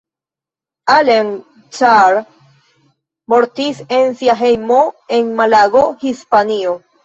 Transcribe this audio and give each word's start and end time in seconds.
Allen 0.93 1.29
Carr 1.79 2.17
mortis 3.35 3.85
en 4.01 4.19
sia 4.23 4.39
hejmo 4.43 4.83
en 5.21 5.33
Malago, 5.41 5.89
Hispanio. 6.01 6.79